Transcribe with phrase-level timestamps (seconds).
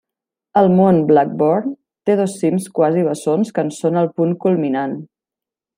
[0.61, 1.75] El mont Blackburn
[2.09, 5.03] té dos cims quasi bessons que en són el punt culminant.